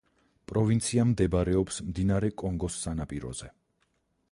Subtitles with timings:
[0.51, 3.55] პროვინცია მდებარეობს მდინარე კონგოს სანაპიროზე.